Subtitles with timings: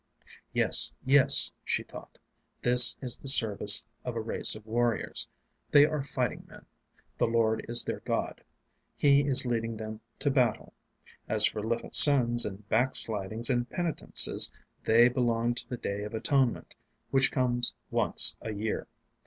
[0.51, 2.17] Yes, yes she thought
[2.59, 5.27] this is the service of a race of warriors;
[5.69, 6.65] they are fighting men:
[7.19, 8.43] the Lord is their God;
[8.97, 10.73] He is leading them to battle:
[11.29, 14.49] as for little sins, and backslidings, and penitences,
[14.83, 16.73] they belong to the Day of Atonement
[17.11, 18.87] which comes once a year.